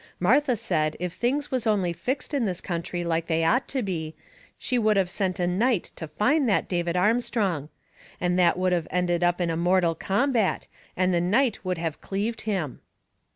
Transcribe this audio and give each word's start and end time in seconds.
Martha 0.19 0.55
said 0.55 0.97
if 0.99 1.13
things 1.13 1.51
was 1.51 1.67
only 1.67 1.93
fixed 1.93 2.33
in 2.33 2.45
this 2.45 2.59
country 2.59 3.03
like 3.03 3.27
they 3.27 3.43
ought 3.43 3.67
to 3.67 3.83
be, 3.83 4.15
she 4.57 4.79
would 4.79 4.97
of 4.97 5.11
sent 5.11 5.39
a 5.39 5.45
night 5.45 5.91
to 5.95 6.07
find 6.07 6.49
that 6.49 6.67
David 6.67 6.97
Armstrong. 6.97 7.69
And 8.19 8.39
that 8.39 8.57
would 8.57 8.73
of 8.73 8.87
ended 8.89 9.23
up 9.23 9.39
in 9.39 9.51
a 9.51 9.55
mortal 9.55 9.93
combat, 9.93 10.65
and 10.97 11.13
the 11.13 11.21
night 11.21 11.63
would 11.63 11.77
have 11.77 12.01
cleaved 12.01 12.41
him. 12.49 12.79